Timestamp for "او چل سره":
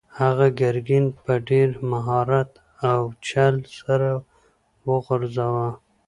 2.89-4.09